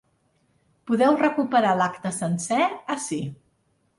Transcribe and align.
Podeu 0.91 1.17
recuperar 1.19 1.75
l’acte 1.81 2.13
sencer 2.17 2.65
ací. 2.97 3.23